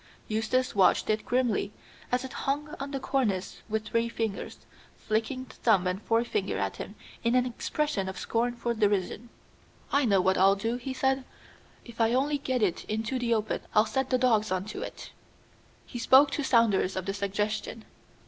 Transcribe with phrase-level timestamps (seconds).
[0.27, 1.71] Eustace watched it grimly
[2.11, 4.57] as it hung on to the cornice with three fingers,
[4.95, 9.29] flicking thumb and forefinger at him in an expression of scornful derision.
[9.91, 11.23] "I know what I'll do," he said.
[11.85, 15.11] "If I only get it into the open I'll set the dogs on to it."
[15.85, 17.85] He spoke to Saunders of the suggestion.